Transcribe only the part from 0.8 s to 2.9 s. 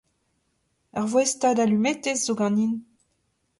Ur voestad alumetez zo ganin.